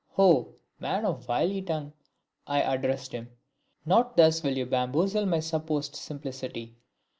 [0.17, 1.93] "Oh, man of wily tongue!"
[2.47, 3.29] I addressed him.
[3.85, 6.75] "Not thus will you bamboozle my supposed simplicity!